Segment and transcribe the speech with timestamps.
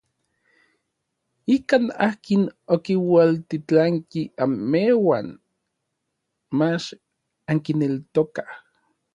[1.55, 2.41] Ikan akin
[2.75, 5.27] okiualtitlanki anmejuan
[6.57, 6.87] mach
[7.51, 8.49] ankineltokaj.